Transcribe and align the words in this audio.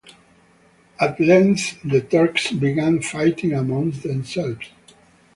At 0.99 1.19
length, 1.19 1.77
the 1.83 2.01
Turks 2.01 2.49
began 2.53 3.03
fighting 3.03 3.53
amongst 3.53 4.01
themselves. 4.01 4.67